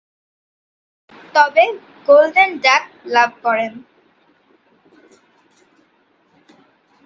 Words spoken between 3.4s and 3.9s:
করেন।